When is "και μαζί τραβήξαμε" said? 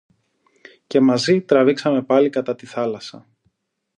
0.87-2.03